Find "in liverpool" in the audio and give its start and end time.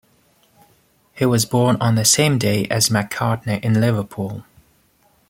3.63-4.43